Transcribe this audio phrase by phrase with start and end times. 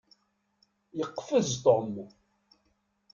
[0.97, 1.93] Yeqfez Tom.